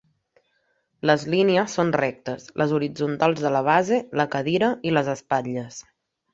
Les 1.09 1.25
línies 1.33 1.75
són 1.79 1.91
rectes: 1.97 2.49
les 2.63 2.75
horitzontals 2.79 3.45
de 3.45 3.53
la 3.59 3.63
base, 3.71 4.03
la 4.23 4.29
cadira 4.39 4.75
i 4.93 4.99
les 4.99 5.15
espatlles. 5.19 5.83